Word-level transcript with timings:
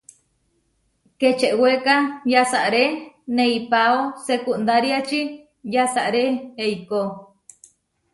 Kečewéka 1.19 1.95
yasaré 2.33 2.83
neipáo 3.35 3.99
sekundáriači, 4.27 5.21
yasaré 5.73 6.25
eikó. 6.63 7.01